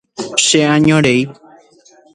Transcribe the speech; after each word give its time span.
cheañorei 0.45 1.19